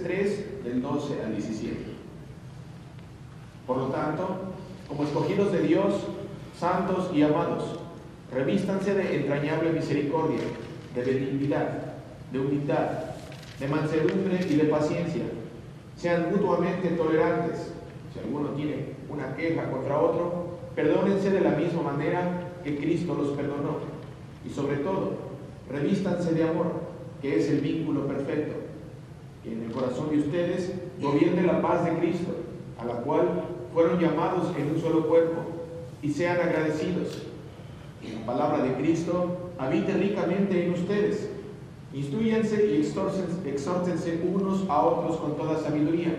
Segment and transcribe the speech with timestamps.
[0.00, 1.76] Colosenses 3, del 12 al 17.
[3.66, 4.38] Por lo tanto,
[4.88, 5.94] como escogidos de Dios,
[6.58, 7.78] santos y amados,
[8.32, 10.40] revístanse de entrañable misericordia,
[10.94, 11.68] de benignidad,
[12.32, 12.88] de humildad,
[13.58, 15.22] de mansedumbre y de paciencia.
[15.96, 17.72] Sean mutuamente tolerantes.
[18.12, 23.30] Si alguno tiene una queja contra otro, perdónense de la misma manera que Cristo los
[23.30, 23.78] perdonó.
[24.44, 25.12] Y sobre todo,
[25.68, 26.72] revístanse de amor,
[27.20, 28.59] que es el vínculo perfecto.
[29.44, 32.32] Y en el corazón de ustedes gobierne la paz de Cristo,
[32.78, 35.42] a la cual fueron llamados en un solo cuerpo,
[36.02, 37.22] y sean agradecidos.
[38.02, 41.30] Y la palabra de Cristo habite ricamente en ustedes.
[41.92, 42.80] Instruyanse y
[43.48, 46.14] exhórtense unos a otros con toda sabiduría.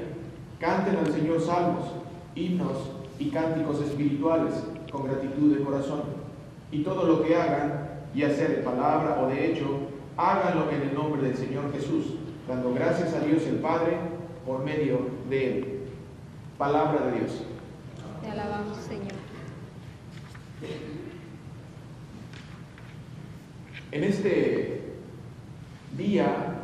[0.59, 1.85] Canten al Señor salmos,
[2.35, 4.53] himnos y cánticos espirituales
[4.91, 6.01] con gratitud de corazón.
[6.71, 9.65] Y todo lo que hagan, ya sea de palabra o de hecho,
[10.17, 12.15] háganlo en el nombre del Señor Jesús,
[12.47, 13.97] dando gracias a Dios el Padre
[14.45, 14.99] por medio
[15.29, 15.79] de Él.
[16.57, 17.43] Palabra de Dios.
[18.21, 19.11] Te alabamos, Señor.
[23.91, 24.81] En este
[25.97, 26.55] día,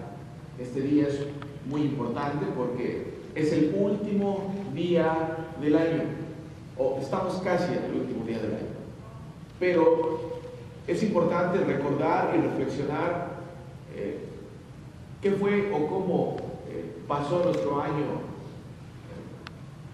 [0.59, 1.19] este día es
[1.65, 6.03] muy importante porque es el último día del año,
[6.77, 8.77] o estamos casi en el último día del año.
[9.59, 10.39] Pero
[10.87, 13.27] es importante recordar y reflexionar
[13.95, 14.19] eh,
[15.27, 16.37] qué fue o cómo
[16.69, 18.21] eh, pasó nuestro año,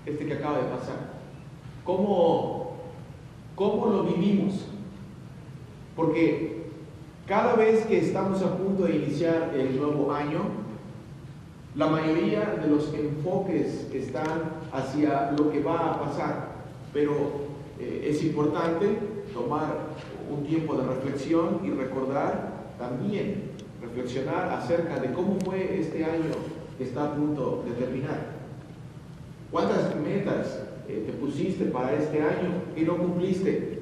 [0.05, 1.13] este que acaba de pasar.
[1.83, 2.73] Cómo,
[3.55, 4.65] cómo lo vivimos.
[5.95, 6.67] Porque
[7.25, 10.41] cada vez que estamos a punto de iniciar el nuevo año,
[11.75, 16.49] la mayoría de los enfoques están hacia lo que va a pasar,
[16.93, 17.13] pero
[17.79, 18.99] eh, es importante
[19.33, 19.77] tomar
[20.29, 26.31] un tiempo de reflexión y recordar también, reflexionar acerca de cómo fue este año
[26.77, 28.33] que está a punto de terminar.
[29.51, 33.79] ¿Cuántas metas eh, te pusiste para este año y no cumpliste?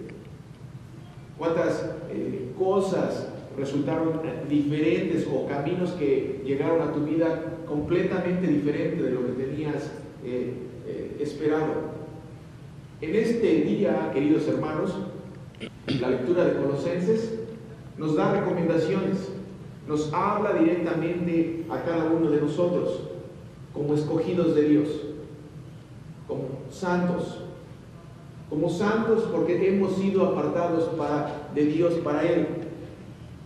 [1.38, 9.12] ¿Cuántas eh, cosas resultaron diferentes o caminos que llegaron a tu vida completamente diferente de
[9.12, 9.92] lo que tenías
[10.26, 10.54] eh,
[11.20, 11.92] esperado?
[13.00, 14.96] En este día, queridos hermanos,
[16.00, 17.40] la lectura de Colosenses
[17.98, 19.31] nos da recomendaciones,
[19.92, 23.02] nos habla directamente a cada uno de nosotros
[23.74, 24.88] como escogidos de Dios,
[26.30, 27.40] como santos,
[28.50, 32.48] como santos porque hemos sido apartados para, de Dios para Él,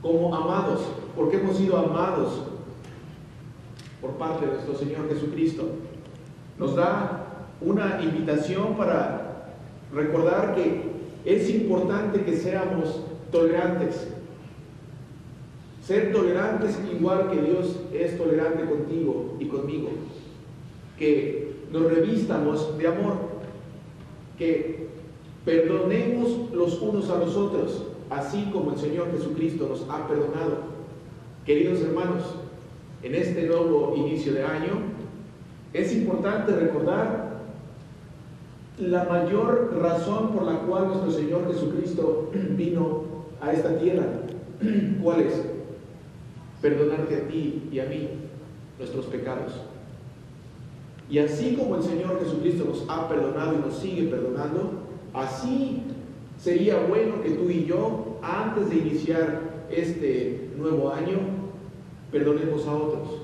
[0.03, 0.81] como amados
[1.15, 2.43] porque hemos sido amados
[3.99, 5.63] por parte de nuestro Señor Jesucristo.
[6.59, 9.47] Nos da una invitación para
[9.91, 10.91] recordar que
[11.25, 13.01] es importante que seamos
[13.31, 14.14] tolerantes.
[15.85, 19.89] Ser tolerantes igual que Dios es tolerante contigo y conmigo.
[20.97, 23.13] Que nos revistamos de amor.
[24.39, 24.87] Que
[25.45, 30.75] perdonemos los unos a los otros, así como el Señor Jesucristo nos ha perdonado.
[31.45, 32.23] Queridos hermanos,
[33.03, 34.71] en este nuevo inicio de año,
[35.71, 37.35] es importante recordar
[38.79, 43.03] la mayor razón por la cual nuestro Señor Jesucristo vino
[43.39, 44.05] a esta tierra.
[45.03, 45.54] ¿Cuál es?
[46.61, 48.09] Perdonarte a ti y a mí
[48.77, 49.53] nuestros pecados.
[51.09, 54.71] Y así como el Señor Jesucristo nos ha perdonado y nos sigue perdonando,
[55.13, 55.83] así
[56.37, 61.19] sería bueno que tú y yo, antes de iniciar este nuevo año,
[62.11, 63.21] perdonemos a otros.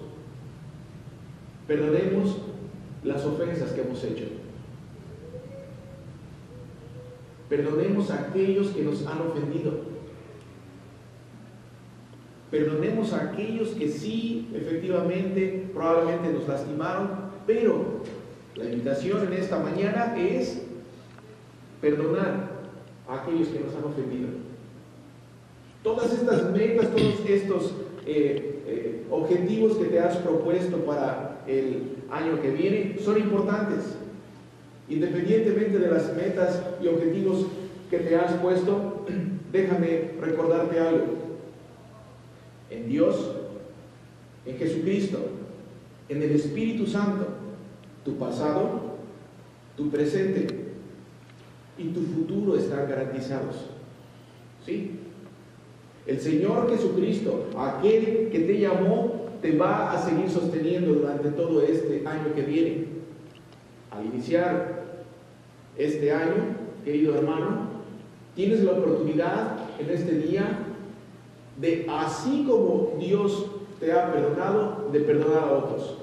[1.68, 2.38] Perdonemos
[3.04, 4.26] las ofensas que hemos hecho.
[7.50, 9.92] Perdonemos a aquellos que nos han ofendido.
[12.52, 17.10] Perdonemos a aquellos que sí, efectivamente, probablemente nos lastimaron,
[17.48, 18.02] pero
[18.56, 20.62] la invitación en esta mañana es
[21.80, 22.52] perdonar
[23.08, 24.28] a aquellos que nos han ofendido.
[25.82, 27.74] Todas estas metas, todos estos
[28.06, 33.96] eh, eh, objetivos que te has propuesto para el año que viene son importantes.
[34.90, 37.46] Independientemente de las metas y objetivos
[37.90, 39.06] que te has puesto,
[39.54, 41.31] déjame recordarte algo.
[42.72, 43.36] En Dios,
[44.46, 45.20] en Jesucristo,
[46.10, 47.28] en el Espíritu Santo,
[48.04, 48.96] tu pasado,
[49.78, 50.48] tu presente
[51.78, 53.68] y tu futuro están garantizados.
[54.66, 55.00] ¿Sí?
[56.08, 62.04] El Señor Jesucristo, aquel que te llamó, te va a seguir sosteniendo durante todo este
[62.08, 62.86] año que viene.
[63.92, 65.04] Al iniciar
[65.78, 67.68] este año, querido hermano,
[68.36, 70.61] tienes la oportunidad en este día
[71.62, 73.46] de, así como Dios
[73.80, 75.98] te ha perdonado, de perdonar a otros.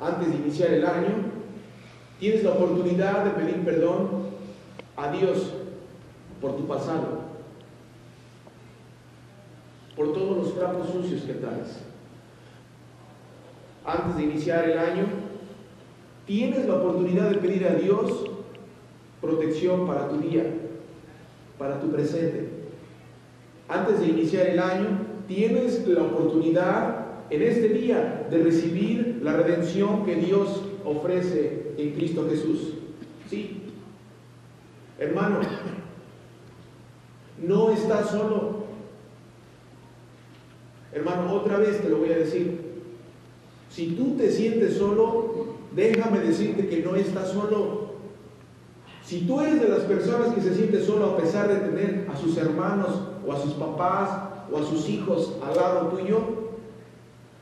[0.00, 1.08] antes de iniciar el año,
[2.18, 4.08] tienes la oportunidad de pedir perdón
[4.96, 5.52] a Dios
[6.40, 7.20] por tu pasado,
[9.94, 11.80] por todos los trapos sucios que traes.
[13.84, 15.04] Antes de iniciar el año,
[16.26, 18.24] tienes la oportunidad de pedir a Dios
[19.20, 20.44] protección para tu día,
[21.58, 22.49] para tu presente.
[23.70, 24.88] Antes de iniciar el año,
[25.28, 32.26] tienes la oportunidad en este día de recibir la redención que Dios ofrece en Cristo
[32.28, 32.74] Jesús.
[33.28, 33.62] Sí,
[34.98, 35.38] hermano,
[37.46, 38.64] no estás solo.
[40.92, 42.58] Hermano, otra vez te lo voy a decir.
[43.70, 47.90] Si tú te sientes solo, déjame decirte que no estás solo.
[49.04, 52.16] Si tú eres de las personas que se siente solo a pesar de tener a
[52.16, 54.10] sus hermanos o a sus papás
[54.52, 56.40] o a sus hijos al lado tuyo,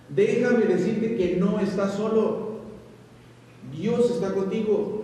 [0.08, 2.48] Déjame decirte que no estás solo.
[3.76, 5.02] Dios está contigo.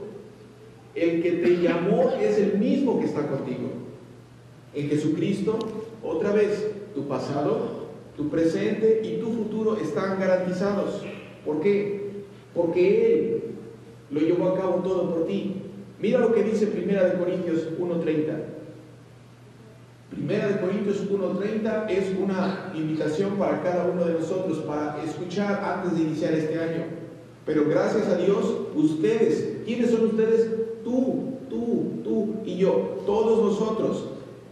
[0.94, 3.68] El que te llamó es el mismo que está contigo.
[4.72, 5.58] En Jesucristo,
[6.02, 7.84] otra vez, tu pasado,
[8.16, 11.02] tu presente y tu futuro están garantizados.
[11.44, 12.24] ¿Por qué?
[12.54, 13.42] Porque Él
[14.10, 15.56] lo llevó a cabo todo por ti.
[16.00, 18.53] Mira lo que dice Primera de Corintios 1.30.
[20.10, 25.96] Primera de Corintios 1.30 es una invitación para cada uno de nosotros para escuchar antes
[25.96, 26.84] de iniciar este año.
[27.46, 30.48] Pero gracias a Dios, ustedes, ¿quiénes son ustedes?
[30.84, 34.04] Tú, tú, tú y yo, todos nosotros.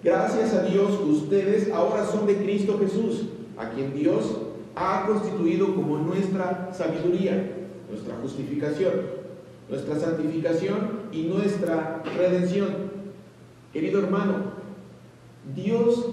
[0.02, 3.26] Gracias a Dios, ustedes ahora son de Cristo Jesús,
[3.56, 4.37] a quien Dios
[4.75, 7.52] ha constituido como nuestra sabiduría,
[7.88, 8.93] nuestra justificación,
[9.69, 12.93] nuestra santificación y nuestra redención.
[13.72, 14.61] Querido hermano,
[15.54, 16.06] Dios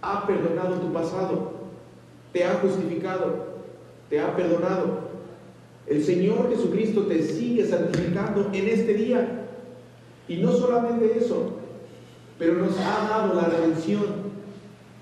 [0.00, 1.52] ha perdonado tu pasado,
[2.32, 3.54] te ha justificado,
[4.08, 5.04] te ha perdonado.
[5.86, 9.40] El Señor Jesucristo te sigue santificando en este día.
[10.28, 11.52] Y no solamente eso,
[12.38, 14.24] pero nos ha dado la redención.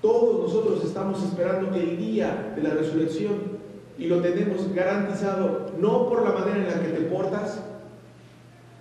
[0.01, 3.53] Todos nosotros estamos esperando el día de la resurrección
[3.97, 7.63] y lo tenemos garantizado no por la manera en la que te portas,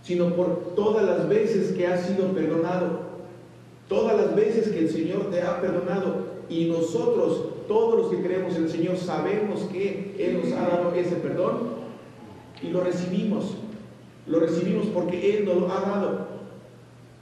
[0.02, 3.01] sino por todas las veces que has sido perdonado
[3.88, 8.56] Todas las veces que el Señor te ha perdonado y nosotros, todos los que creemos
[8.56, 11.82] en el Señor, sabemos que Él nos ha dado ese perdón
[12.62, 13.56] y lo recibimos.
[14.26, 16.26] Lo recibimos porque Él nos lo ha dado.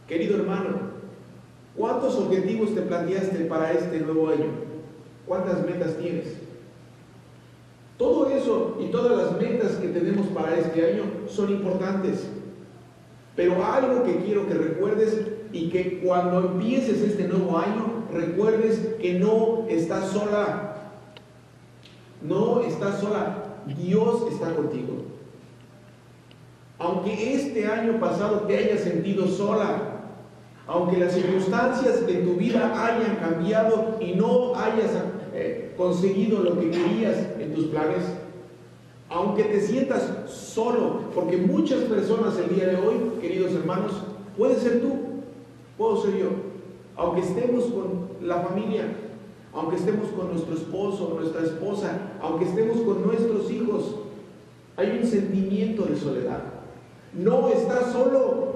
[0.07, 0.91] Querido hermano,
[1.77, 4.47] ¿cuántos objetivos te planteaste para este nuevo año?
[5.27, 6.35] ¿Cuántas metas tienes?
[7.97, 12.27] Todo eso y todas las metas que tenemos para este año son importantes.
[13.37, 15.21] Pero algo que quiero que recuerdes
[15.53, 20.77] y que cuando empieces este nuevo año recuerdes que no estás sola.
[22.23, 23.45] No estás sola.
[23.67, 25.05] Dios está contigo.
[26.79, 30.01] Aunque este año pasado te hayas sentido sola,
[30.67, 34.93] aunque las circunstancias de tu vida hayan cambiado y no hayas
[35.35, 38.05] eh, conseguido lo que querías en tus planes,
[39.11, 43.93] aunque te sientas solo, porque muchas personas el día de hoy, queridos hermanos,
[44.39, 45.00] puede ser tú,
[45.81, 46.29] puedo ser yo,
[46.95, 48.85] aunque estemos con la familia,
[49.55, 53.95] aunque estemos con nuestro esposo, nuestra esposa, aunque estemos con nuestros hijos,
[54.77, 56.43] hay un sentimiento de soledad.
[57.15, 58.51] No estás solo.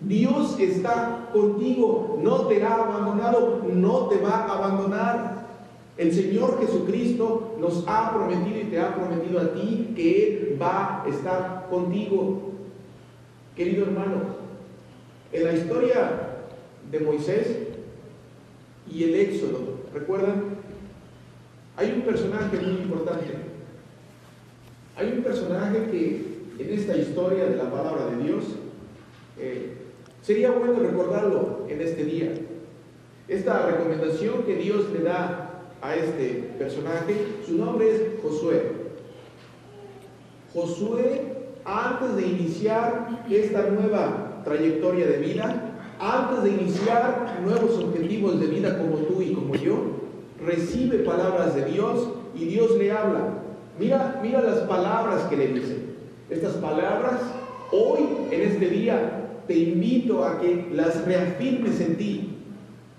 [0.00, 5.46] Dios está contigo, no te ha abandonado, no te va a abandonar.
[5.98, 11.02] El Señor Jesucristo nos ha prometido y te ha prometido a ti que Él va
[11.02, 12.52] a estar contigo.
[13.54, 14.36] Querido hermano,
[15.32, 16.25] en la historia
[16.90, 17.46] de Moisés
[18.90, 19.80] y el Éxodo.
[19.92, 20.56] ¿Recuerdan?
[21.76, 23.34] Hay un personaje muy importante.
[24.96, 28.44] Hay un personaje que en esta historia de la palabra de Dios
[29.38, 29.72] eh,
[30.22, 32.32] sería bueno recordarlo en este día.
[33.28, 37.14] Esta recomendación que Dios le da a este personaje,
[37.46, 38.62] su nombre es Josué.
[40.54, 41.22] Josué,
[41.64, 48.78] antes de iniciar esta nueva trayectoria de vida, antes de iniciar nuevos objetivos de vida
[48.78, 49.76] como tú y como yo,
[50.44, 53.34] recibe palabras de Dios y Dios le habla.
[53.78, 55.76] Mira, mira las palabras que le dice.
[56.30, 57.20] Estas palabras,
[57.70, 58.00] hoy,
[58.30, 62.36] en este día, te invito a que las reafirmes en ti,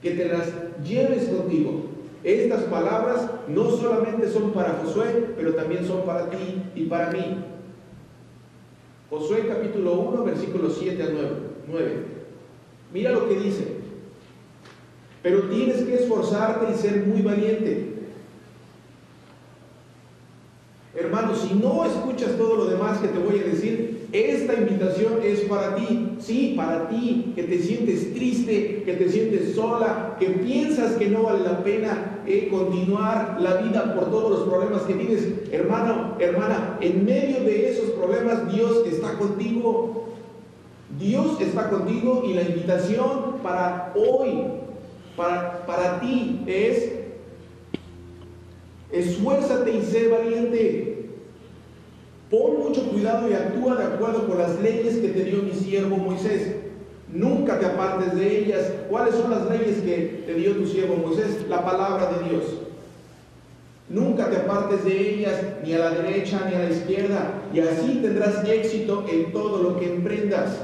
[0.01, 0.51] que te las
[0.83, 1.87] lleves contigo.
[2.23, 7.37] Estas palabras no solamente son para Josué, pero también son para ti y para mí.
[9.09, 11.07] Josué capítulo 1, versículos 7 a
[11.67, 12.16] 9.
[12.93, 13.77] Mira lo que dice.
[15.23, 17.93] Pero tienes que esforzarte y ser muy valiente.
[20.95, 25.41] Hermano, si no escuchas todo lo demás que te voy a decir, esta invitación es
[25.41, 26.15] para ti.
[26.19, 31.23] Sí, para ti, que te sientes triste, que te sientes sola, que piensas que no
[31.23, 35.27] vale la pena eh, continuar la vida por todos los problemas que tienes.
[35.51, 40.06] Hermano, hermana, en medio de esos problemas Dios está contigo.
[40.97, 44.43] Dios está contigo y la invitación para hoy,
[45.15, 46.97] para, para ti es
[48.91, 51.09] Esfuérzate y sé valiente.
[52.29, 55.97] Pon mucho cuidado y actúa de acuerdo con las leyes que te dio mi siervo
[55.97, 56.55] Moisés.
[57.11, 58.71] Nunca te apartes de ellas.
[58.89, 61.45] ¿Cuáles son las leyes que te dio tu siervo Moisés?
[61.49, 62.43] La palabra de Dios.
[63.89, 67.99] Nunca te apartes de ellas, ni a la derecha ni a la izquierda, y así
[68.01, 70.59] tendrás éxito en todo lo que emprendas.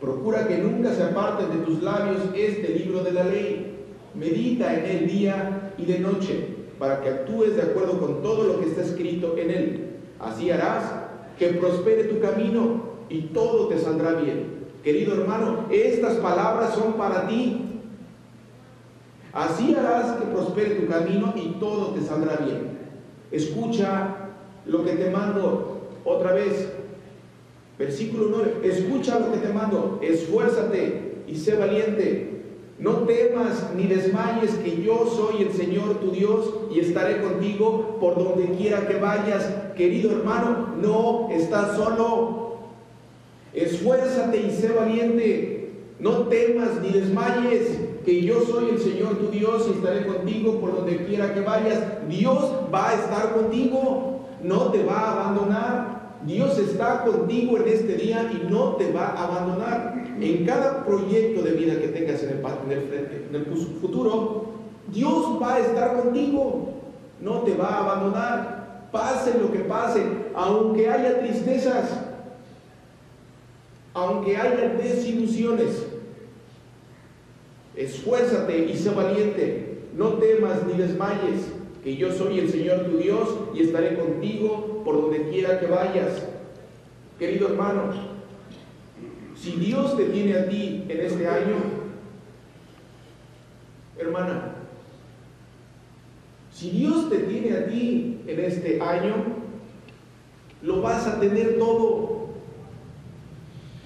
[0.00, 3.76] Procura que nunca se aparten de tus labios este libro de la ley.
[4.14, 6.46] Medita en el día y de noche
[6.78, 9.90] para que actúes de acuerdo con todo lo que está escrito en él.
[10.18, 10.84] Así harás
[11.38, 14.60] que prospere tu camino y todo te saldrá bien.
[14.82, 17.66] Querido hermano, estas palabras son para ti.
[19.32, 22.78] Así harás que prospere tu camino y todo te saldrá bien.
[23.30, 24.16] Escucha
[24.64, 26.72] lo que te mando otra vez.
[27.80, 28.60] Versículo 9.
[28.62, 29.98] Escucha lo que te mando.
[30.00, 32.40] Esfuérzate y sé valiente
[32.80, 38.16] no temas ni desmayes que yo soy el Señor tu Dios y estaré contigo por
[38.16, 39.46] donde quiera que vayas.
[39.76, 42.56] Querido hermano, no estás solo.
[43.52, 45.72] Esfuérzate y sé valiente.
[45.98, 50.74] No temas ni desmayes que yo soy el Señor tu Dios y estaré contigo por
[50.74, 51.82] donde quiera que vayas.
[52.08, 54.20] Dios va a estar contigo.
[54.42, 55.99] No te va a abandonar.
[56.26, 60.04] Dios está contigo en este día y no te va a abandonar.
[60.20, 63.46] En cada proyecto de vida que tengas en el, en el
[63.80, 64.44] futuro,
[64.92, 66.74] Dios va a estar contigo.
[67.20, 68.88] No te va a abandonar.
[68.92, 70.02] Pase lo que pase,
[70.34, 71.90] aunque haya tristezas,
[73.94, 75.86] aunque haya desilusiones.
[77.76, 79.84] Esfuérzate y sé valiente.
[79.96, 81.46] No temas ni desmayes
[81.82, 86.26] que yo soy el Señor tu Dios y estaré contigo por donde quiera que vayas.
[87.18, 87.92] Querido hermano,
[89.36, 91.56] si Dios te tiene a ti en este año,
[93.98, 94.54] hermana,
[96.52, 99.14] si Dios te tiene a ti en este año,
[100.62, 102.28] lo vas a tener todo.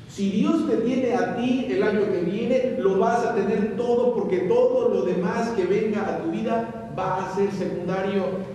[0.08, 4.14] Si Dios te tiene a ti el año que viene, lo vas a tener todo
[4.14, 8.53] porque todo lo demás que venga a tu vida va a ser secundario.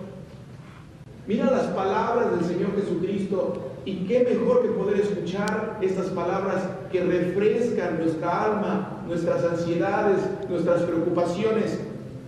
[1.30, 3.54] Mira las palabras del Señor Jesucristo
[3.86, 10.82] y qué mejor que poder escuchar estas palabras que refrescan nuestra alma, nuestras ansiedades, nuestras
[10.82, 11.82] preocupaciones.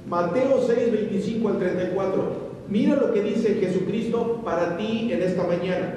[0.08, 2.24] Mateo 6, 25 al 34.
[2.70, 5.96] Mira lo que dice Jesucristo para ti en esta mañana.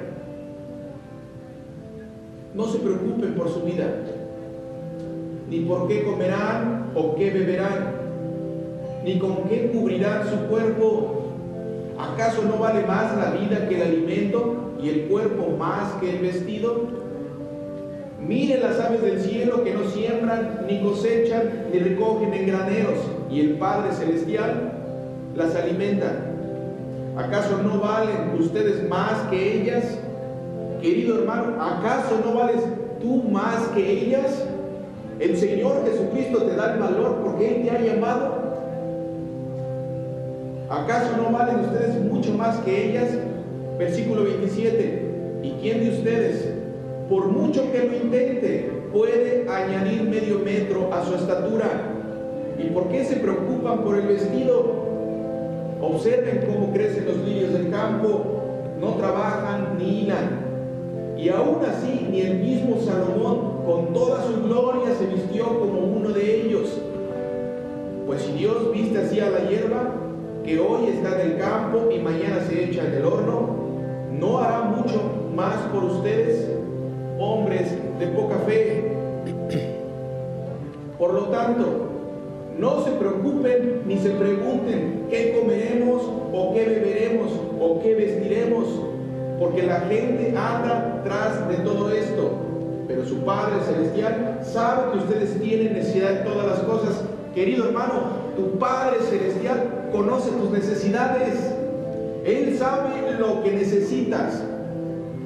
[2.55, 3.85] No se preocupen por su vida,
[5.47, 7.93] ni por qué comerán o qué beberán
[9.03, 11.24] ni con qué cubrirán su cuerpo.
[12.13, 16.19] ¿Acaso no vale más la vida que el alimento y el cuerpo más que el
[16.19, 17.05] vestido?
[18.19, 23.39] Miren las aves del cielo que no siembran, ni cosechan, ni recogen en graneros, y
[23.41, 24.71] el Padre Celestial
[25.35, 26.11] las alimenta.
[27.17, 29.97] ¿Acaso no valen ustedes más que ellas?
[30.81, 32.61] Querido hermano, ¿acaso no vales
[33.01, 34.43] tú más que ellas?
[35.19, 38.34] El Señor Jesucristo te da el valor porque Él te ha llamado
[40.75, 43.07] ¿Acaso no valen ustedes mucho más que ellas?
[43.79, 45.39] Versículo 27.
[45.41, 46.49] ¿Y quién de ustedes,
[47.07, 51.69] por mucho que lo intente, puede añadir medio metro a su estatura?
[52.59, 54.85] ¿Y por qué se preocupan por el vestido?
[55.81, 58.41] Observen cómo crecen los lirios del campo,
[58.81, 60.41] no trabajan ni hilan.
[61.17, 66.09] Y aún así, ni el mismo Salomón, con toda su gloria, se vistió como uno
[66.09, 66.81] de ellos.
[68.05, 69.94] Pues si Dios viste así a la hierba,
[70.45, 73.55] que hoy está en el campo y mañana se echa en el horno,
[74.11, 75.01] ¿no hará mucho
[75.35, 76.47] más por ustedes,
[77.19, 78.91] hombres de poca fe?
[80.99, 81.65] Por lo tanto,
[82.59, 88.65] no se preocupen ni se pregunten qué comeremos o qué beberemos o qué vestiremos,
[89.39, 92.31] porque la gente anda tras de todo esto.
[92.87, 97.03] Pero su Padre Celestial sabe que ustedes tienen necesidad de todas las cosas.
[97.33, 97.93] Querido hermano,
[98.37, 101.35] tu Padre Celestial conoce tus necesidades.
[102.25, 104.43] Él sabe lo que necesitas.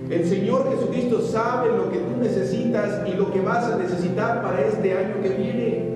[0.09, 4.65] El Señor Jesucristo sabe lo que tú necesitas y lo que vas a necesitar para
[4.65, 5.89] este año que viene.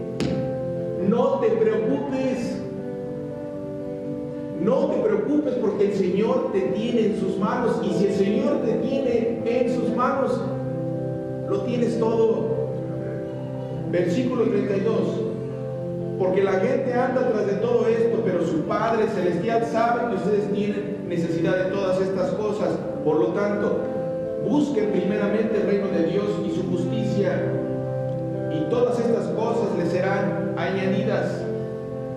[1.07, 2.57] No te preocupes.
[4.61, 7.81] No te preocupes porque el Señor te tiene en sus manos.
[7.83, 10.39] Y si el Señor te tiene en sus manos,
[11.49, 12.53] lo tienes todo.
[13.91, 15.32] Versículo 32.
[16.23, 20.53] Porque la gente anda tras de todo esto, pero su Padre Celestial sabe que ustedes
[20.53, 22.69] tienen necesidad de todas estas cosas.
[23.03, 23.79] Por lo tanto,
[24.47, 27.43] busquen primeramente el reino de Dios y su justicia,
[28.53, 31.43] y todas estas cosas les serán añadidas.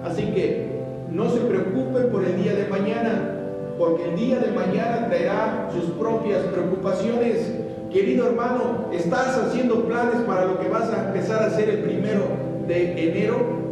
[0.05, 0.69] Así que
[1.11, 3.33] no se preocupen por el día de mañana,
[3.77, 7.55] porque el día de mañana traerá sus propias preocupaciones.
[7.93, 12.23] Querido hermano, ¿estás haciendo planes para lo que vas a empezar a hacer el primero
[12.69, 13.66] de enero?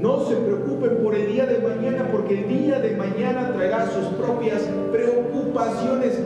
[0.00, 4.06] No se preocupen por el día de mañana, porque el día de mañana traerá sus
[4.18, 4.62] propias
[4.92, 6.20] preocupaciones.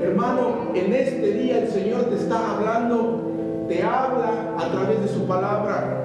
[0.00, 5.26] Hermano, en este día el Señor te está hablando, te habla a través de su
[5.26, 6.02] palabra.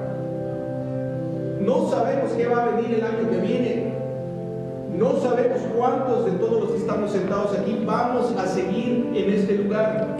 [1.59, 3.93] No sabemos qué va a venir el año que viene.
[4.97, 9.57] No sabemos cuántos de todos los que estamos sentados aquí vamos a seguir en este
[9.57, 10.17] lugar.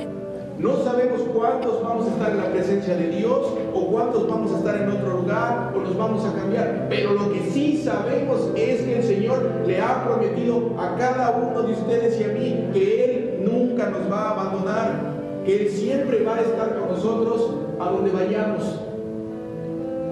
[0.61, 4.59] No sabemos cuántos vamos a estar en la presencia de Dios o cuántos vamos a
[4.59, 6.85] estar en otro lugar o nos vamos a cambiar.
[6.87, 11.63] Pero lo que sí sabemos es que el Señor le ha prometido a cada uno
[11.63, 15.13] de ustedes y a mí que Él nunca nos va a abandonar,
[15.47, 18.79] que Él siempre va a estar con nosotros a donde vayamos,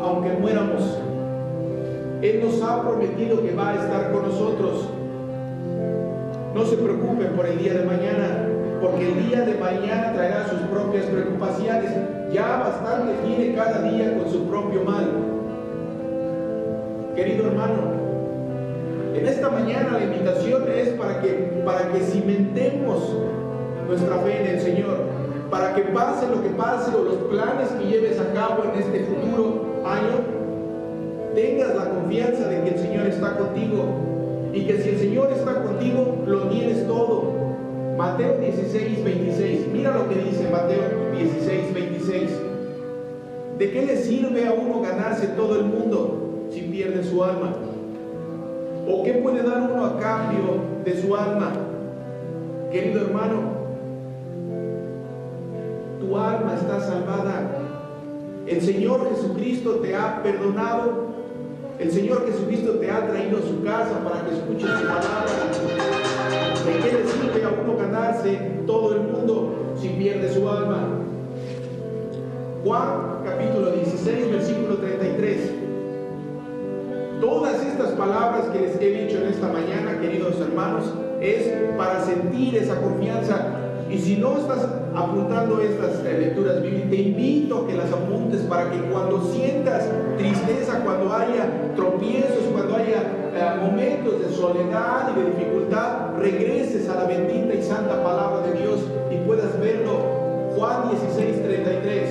[0.01, 0.97] aunque muéramos.
[2.23, 4.89] Él nos ha prometido que va a estar con nosotros.
[6.55, 8.48] No se preocupen por el día de mañana
[8.81, 11.91] porque el día de mañana traerá sus propias preocupaciones.
[12.31, 15.09] Ya bastante tiene cada día con su propio mal.
[17.15, 17.99] Querido hermano,
[19.15, 23.15] en esta mañana la invitación es para que, para que cimentemos
[23.87, 24.97] nuestra fe en el Señor,
[25.49, 29.05] para que pase lo que pase o los planes que lleves a cabo en este
[29.05, 30.39] futuro año,
[31.33, 33.85] tengas la confianza de que el Señor está contigo
[34.53, 37.38] y que si el Señor está contigo, lo tienes todo.
[37.99, 39.67] Mateo 16, 26.
[39.73, 42.29] Mira lo que dice Mateo 16, 26.
[43.57, 47.55] ¿De qué le sirve a uno ganarse todo el mundo si pierde su alma?
[48.87, 51.51] ¿O qué puede dar uno a cambio de su alma?
[52.71, 53.41] Querido hermano,
[55.99, 57.51] tu alma está salvada.
[58.47, 61.09] El Señor Jesucristo te ha perdonado.
[61.77, 65.18] El Señor Jesucristo te ha traído a su casa para que escuches su palabra.
[69.99, 70.87] Pierde su alma?
[72.63, 75.51] Juan capítulo 16, versículo 33.
[77.19, 80.85] Todas estas palabras que les he dicho en esta mañana, queridos hermanos,
[81.19, 83.55] es para sentir esa confianza.
[83.89, 88.71] Y si no estás apuntando estas lecturas bíblicas, te invito a que las apuntes para
[88.71, 93.01] que cuando sientas tristeza, cuando haya tropiezos, cuando haya
[93.35, 98.59] eh, momentos de soledad y de dificultad, regreses a la bendita y santa palabra de
[98.61, 98.79] Dios
[99.11, 100.19] y puedas verlo.
[100.55, 102.09] Juan 16, 33.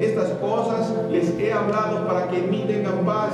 [0.00, 3.32] Estas cosas les he hablado para que en mí tengan paz.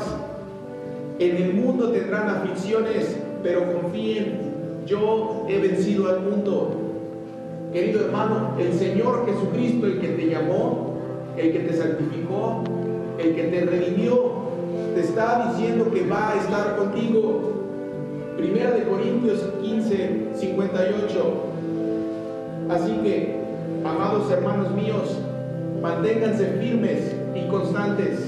[1.18, 6.70] En el mundo tendrán aflicciones, pero confíen, yo he vencido al mundo.
[7.72, 10.94] Querido hermano, el Señor Jesucristo, el que te llamó,
[11.36, 12.62] el que te santificó,
[13.18, 14.32] el que te redimió,
[14.94, 17.55] te está diciendo que va a estar contigo.
[18.36, 21.34] Primera de Corintios 15, 58.
[22.70, 23.36] Así que,
[23.84, 25.18] amados hermanos míos,
[25.80, 28.20] manténganse firmes y constantes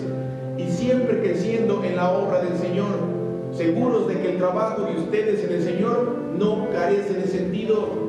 [0.57, 2.99] y siempre creciendo en la obra del Señor,
[3.53, 8.09] seguros de que el trabajo de ustedes en el Señor no carece de sentido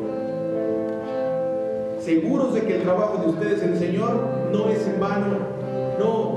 [2.09, 4.19] seguros de que el trabajo de ustedes en el Señor
[4.51, 5.37] no es en vano.
[5.99, 6.28] No.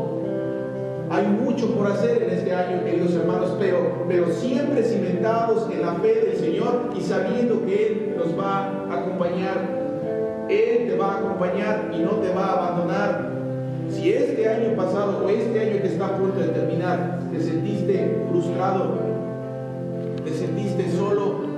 [1.13, 5.93] Hay mucho por hacer en este año, queridos hermanos, pero, pero siempre cimentados en la
[5.97, 9.83] fe del Señor y sabiendo que Él nos va a acompañar.
[10.49, 13.31] Él te va a acompañar y no te va a abandonar.
[13.91, 18.25] Si este año pasado o este año que está a punto de terminar te sentiste
[18.31, 18.95] frustrado,
[20.25, 21.53] te sentiste solo,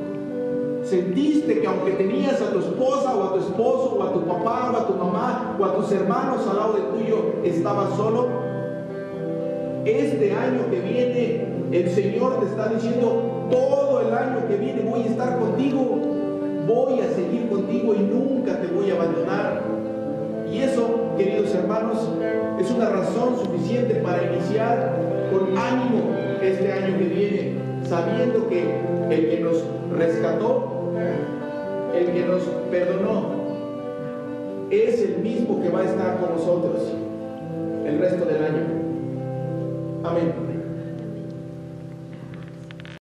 [0.82, 4.70] Sentiste que aunque tenías a tu esposa o a tu esposo o a tu papá
[4.70, 8.28] o a tu mamá o a tus hermanos al lado de tuyo, estabas solo.
[9.84, 15.02] Este año que viene, el Señor te está diciendo, todo el año que viene voy
[15.02, 15.98] a estar contigo,
[16.66, 19.62] voy a seguir contigo y nunca te voy a abandonar.
[20.50, 21.98] Y eso, queridos hermanos,
[22.60, 24.96] es una razón suficiente para iniciar
[25.32, 27.52] con ánimo este año que viene,
[27.88, 28.62] sabiendo que
[29.10, 29.64] el que nos
[29.96, 30.74] rescató
[31.94, 33.44] el que nos perdonó,
[34.70, 36.92] es el mismo que va a estar con nosotros
[37.86, 38.63] el resto del año.
[40.14, 40.43] Amén.